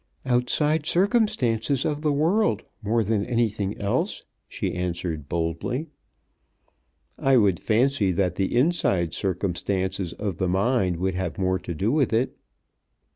"Outside 0.25 0.87
circumstances 0.87 1.85
of 1.85 2.01
the 2.01 2.11
world 2.11 2.63
more 2.81 3.03
than 3.03 3.23
anything 3.23 3.77
else," 3.77 4.23
she 4.47 4.73
answered, 4.73 5.29
boldly. 5.29 5.89
"I 7.19 7.37
would 7.37 7.59
fancy 7.59 8.11
that 8.13 8.33
the 8.33 8.57
inside 8.57 9.13
circumstances 9.13 10.13
of 10.13 10.37
the 10.37 10.49
mind 10.49 10.97
would 10.97 11.13
have 11.13 11.37
more 11.37 11.59
to 11.59 11.75
do 11.75 11.91
with 11.91 12.13
it." 12.13 12.35